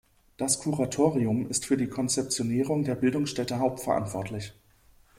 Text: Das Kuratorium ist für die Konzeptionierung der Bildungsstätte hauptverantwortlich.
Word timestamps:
Das 0.37 0.57
Kuratorium 0.57 1.47
ist 1.51 1.63
für 1.67 1.77
die 1.77 1.85
Konzeptionierung 1.85 2.83
der 2.83 2.95
Bildungsstätte 2.95 3.59
hauptverantwortlich. 3.59 4.53